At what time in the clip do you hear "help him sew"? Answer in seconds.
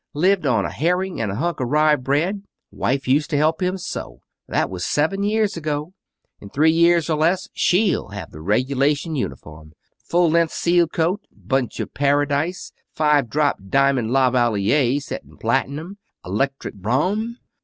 3.37-4.21